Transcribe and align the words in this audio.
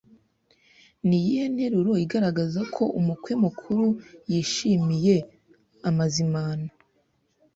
Ni 1.07 1.17
iyihe 1.21 1.45
nteruro 1.53 1.93
igaragaza 2.05 2.61
ko 2.75 2.83
umukwe 2.99 3.33
mukuru 3.43 3.85
yishimiye 4.31 5.15
amazimano 5.89 6.67